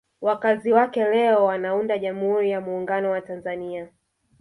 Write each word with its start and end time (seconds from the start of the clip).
Wakazi 0.21 0.73
wake 0.73 1.05
leo 1.09 1.45
wanaunda 1.45 1.97
Jamhuri 1.97 2.49
ya 2.51 2.61
Muungano 2.61 3.11
wa 3.11 3.21
Tanzania 3.21 3.89